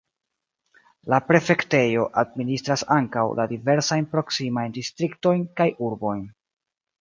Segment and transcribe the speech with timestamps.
[1.13, 6.27] La prefektejo administras ankaŭ la diversajn proksimajn distriktojn kaj urbojn.